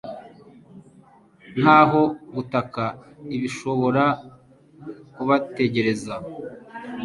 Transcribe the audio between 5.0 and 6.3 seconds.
kubategereza